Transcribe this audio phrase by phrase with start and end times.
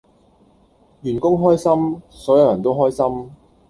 [1.03, 3.31] 員工開心，所有人都開心